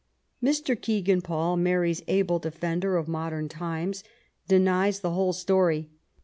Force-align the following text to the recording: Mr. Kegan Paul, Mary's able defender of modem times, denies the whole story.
Mr. 0.43 0.75
Kegan 0.75 1.21
Paul, 1.21 1.57
Mary's 1.57 2.01
able 2.07 2.39
defender 2.39 2.97
of 2.97 3.07
modem 3.07 3.47
times, 3.47 4.03
denies 4.47 5.01
the 5.01 5.11
whole 5.11 5.31
story. 5.31 5.91